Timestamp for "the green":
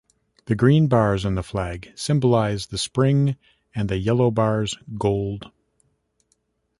0.45-0.87